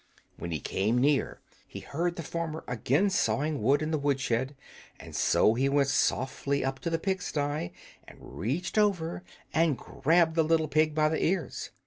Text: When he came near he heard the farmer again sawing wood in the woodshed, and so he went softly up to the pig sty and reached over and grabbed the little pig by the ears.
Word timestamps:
When 0.37 0.49
he 0.49 0.59
came 0.59 0.97
near 0.97 1.41
he 1.67 1.79
heard 1.81 2.15
the 2.15 2.23
farmer 2.23 2.63
again 2.67 3.11
sawing 3.11 3.61
wood 3.61 3.83
in 3.83 3.91
the 3.91 3.99
woodshed, 3.99 4.55
and 4.99 5.15
so 5.15 5.53
he 5.53 5.69
went 5.69 5.89
softly 5.89 6.65
up 6.65 6.79
to 6.79 6.89
the 6.89 6.97
pig 6.97 7.21
sty 7.21 7.71
and 8.07 8.17
reached 8.19 8.79
over 8.79 9.23
and 9.53 9.77
grabbed 9.77 10.33
the 10.33 10.43
little 10.43 10.67
pig 10.67 10.95
by 10.95 11.07
the 11.07 11.23
ears. 11.23 11.69